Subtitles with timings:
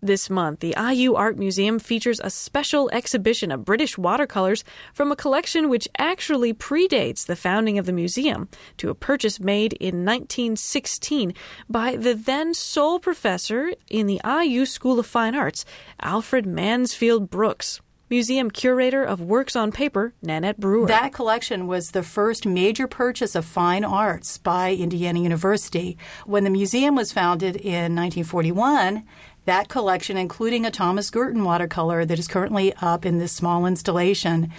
[0.00, 4.62] This month, the IU Art Museum features a special exhibition of British watercolors
[4.94, 9.72] from a collection which actually predates the founding of the museum to a purchase made
[9.72, 11.34] in 1916
[11.68, 15.64] by the then sole professor in the IU School of Fine Arts,
[16.00, 17.80] Alfred Mansfield Brooks.
[18.10, 20.86] Museum curator of works on paper, Nanette Brewer.
[20.86, 25.98] That collection was the first major purchase of fine arts by Indiana University.
[26.24, 29.04] When the museum was founded in 1941,
[29.48, 34.52] that collection, including a Thomas Girtin watercolor that is currently up in this small installation,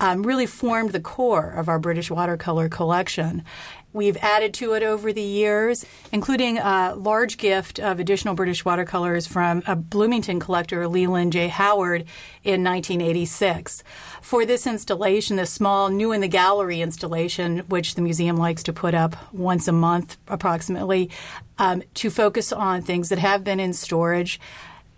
[0.00, 3.44] um, really formed the core of our British watercolor collection.
[3.92, 9.26] We've added to it over the years, including a large gift of additional British watercolors
[9.26, 11.48] from a Bloomington collector, Leland J.
[11.48, 12.04] Howard,
[12.44, 13.82] in 1986.
[14.22, 18.72] For this installation, this small New in the Gallery installation, which the museum likes to
[18.72, 21.10] put up once a month approximately,
[21.58, 24.38] um, to focus on things that have been in storage,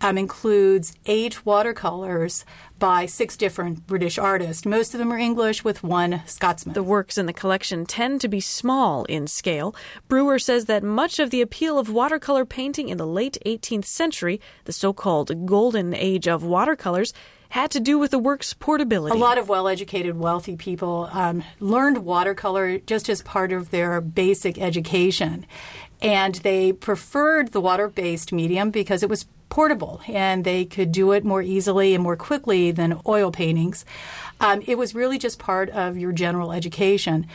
[0.03, 2.45] um, includes eight watercolors
[2.77, 4.65] by six different British artists.
[4.65, 6.73] Most of them are English, with one Scotsman.
[6.73, 9.73] The works in the collection tend to be small in scale.
[10.09, 14.41] Brewer says that much of the appeal of watercolor painting in the late 18th century,
[14.65, 17.13] the so called golden age of watercolors,
[17.53, 19.15] had to do with the work's portability.
[19.15, 24.01] A lot of well educated, wealthy people um, learned watercolor just as part of their
[24.01, 25.45] basic education.
[26.01, 31.11] And they preferred the water based medium because it was portable and they could do
[31.11, 33.85] it more easily and more quickly than oil paintings.
[34.39, 37.27] Um, it was really just part of your general education.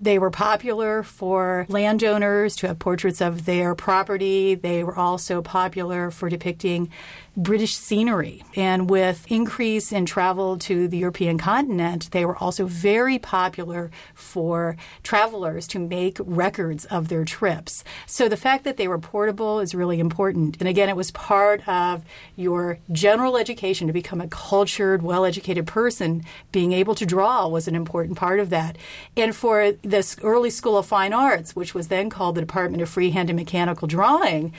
[0.00, 4.54] They were popular for landowners to have portraits of their property.
[4.54, 6.90] They were also popular for depicting
[7.36, 8.42] British scenery.
[8.54, 14.76] And with increase in travel to the European continent, they were also very popular for
[15.02, 17.84] travelers to make records of their trips.
[18.06, 20.56] So the fact that they were portable is really important.
[20.60, 22.04] And again, it was part of
[22.36, 26.24] your general education to become a cultured, well educated person.
[26.52, 28.76] Being able to draw was an important part of that.
[29.16, 32.88] And for this early School of Fine Arts, which was then called the Department of
[32.88, 34.52] Freehand and Mechanical Drawing,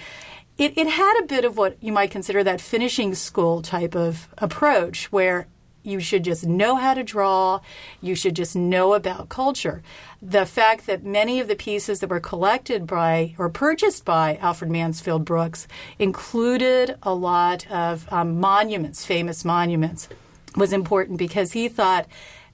[0.57, 4.27] it, it had a bit of what you might consider that finishing school type of
[4.39, 5.47] approach where
[5.83, 7.61] you should just know how to draw,
[8.01, 9.81] you should just know about culture.
[10.21, 14.69] The fact that many of the pieces that were collected by or purchased by Alfred
[14.69, 20.09] Mansfield Brooks included a lot of um, monuments, famous monuments,
[20.57, 22.07] was important because he thought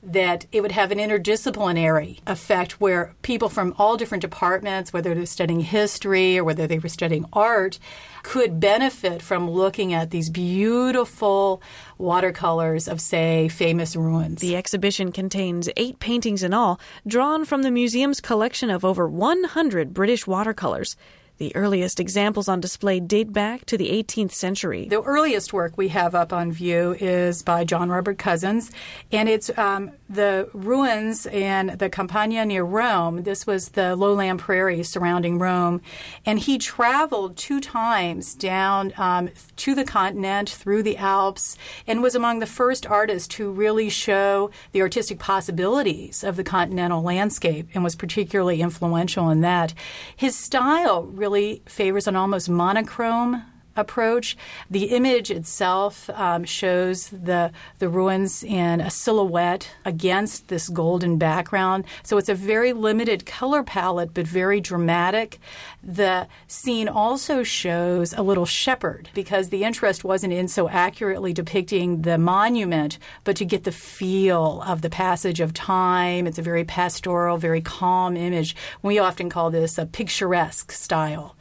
[0.03, 5.25] that it would have an interdisciplinary effect where people from all different departments, whether they're
[5.25, 7.79] studying history or whether they were studying art,
[8.21, 11.61] could benefit from looking at these beautiful
[11.97, 14.41] watercolors of, say, famous ruins.
[14.41, 19.93] The exhibition contains eight paintings in all, drawn from the museum's collection of over 100
[19.93, 20.95] British watercolors.
[21.39, 24.87] The earliest examples on display date back to the 18th century.
[24.87, 28.71] The earliest work we have up on view is by John Robert Cozens,
[29.11, 33.23] and it's um, the ruins in the Campagna near Rome.
[33.23, 35.81] This was the lowland prairie surrounding Rome,
[36.23, 41.57] and he traveled two times down um, to the continent through the Alps
[41.87, 47.01] and was among the first artists to really show the artistic possibilities of the continental
[47.01, 49.73] landscape and was particularly influential in that.
[50.15, 51.32] His style really
[51.67, 53.43] favors an almost monochrome
[53.75, 54.37] approach.
[54.69, 61.85] The image itself um, shows the the ruins in a silhouette against this golden background.
[62.03, 65.39] So it's a very limited color palette, but very dramatic.
[65.83, 72.03] The scene also shows a little shepherd because the interest wasn't in so accurately depicting
[72.03, 76.27] the monument, but to get the feel of the passage of time.
[76.27, 78.55] It's a very pastoral, very calm image.
[78.81, 81.35] We often call this a picturesque style.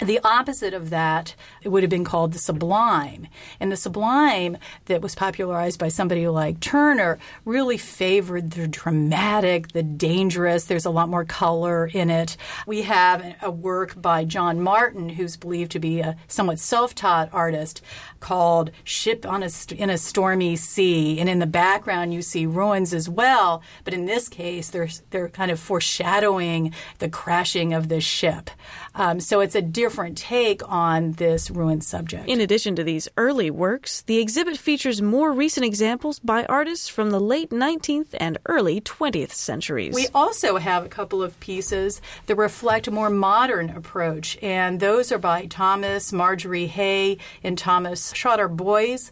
[0.00, 3.28] The opposite of that would have been called the sublime.
[3.60, 9.82] And the sublime that was popularized by somebody like Turner really favored the dramatic, the
[9.82, 10.64] dangerous.
[10.64, 12.36] There's a lot more color in it.
[12.66, 17.28] We have a work by John Martin, who's believed to be a somewhat self taught
[17.32, 17.82] artist,
[18.18, 21.20] called Ship on a, in a Stormy Sea.
[21.20, 23.62] And in the background, you see ruins as well.
[23.84, 28.50] But in this case, they're, they're kind of foreshadowing the crashing of the ship.
[28.94, 32.28] Um, so it's a different take on this ruined subject.
[32.28, 37.10] In addition to these early works, the exhibit features more recent examples by artists from
[37.10, 39.92] the late 19th and early 20th centuries.
[39.92, 45.10] We also have a couple of pieces that reflect a more modern approach, and those
[45.10, 49.10] are by Thomas Marjorie Hay and Thomas Shotter Boys.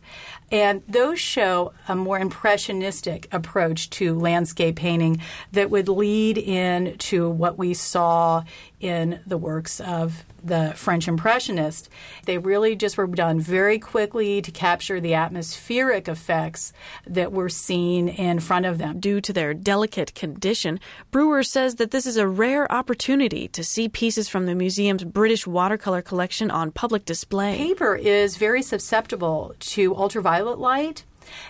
[0.51, 5.21] And those show a more impressionistic approach to landscape painting
[5.53, 8.43] that would lead into what we saw
[8.81, 11.91] in the works of the French Impressionists.
[12.25, 16.73] They really just were done very quickly to capture the atmospheric effects
[17.07, 18.99] that were seen in front of them.
[18.99, 20.81] Due to their delicate condition,
[21.11, 25.47] Brewer says that this is a rare opportunity to see pieces from the museum's British
[25.47, 27.59] watercolor collection on public display.
[27.59, 31.05] Paper is very susceptible to ultraviolet light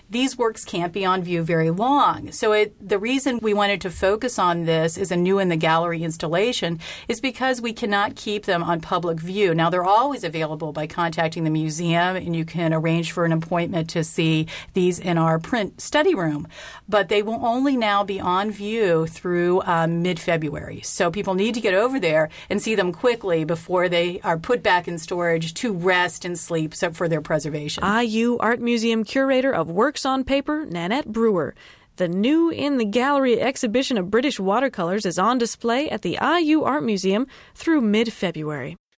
[0.09, 2.33] these works can't be on view very long.
[2.33, 5.57] So it, the reason we wanted to focus on this as a new in the
[5.57, 9.55] gallery installation is because we cannot keep them on public view.
[9.55, 13.91] Now they're always available by contacting the museum and you can arrange for an appointment
[13.91, 16.49] to see these in our print study room.
[16.89, 20.81] But they will only now be on view through um, mid-February.
[20.83, 24.63] So people need to get over there and see them quickly before they are put
[24.63, 27.85] back in storage to rest and sleep so for their preservation.
[27.85, 31.55] IU Art Museum curator of Works on Paper, Nanette Brewer.
[31.97, 36.63] The new In the Gallery exhibition of British watercolors is on display at the IU
[36.63, 38.80] Art Museum through mid February.